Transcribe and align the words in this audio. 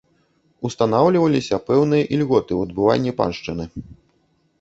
Устанаўліваліся 0.69 1.59
пэўныя 1.67 2.03
ільготы 2.17 2.47
ў 2.55 2.59
адбыванні 2.69 3.11
паншчыны. 3.21 3.63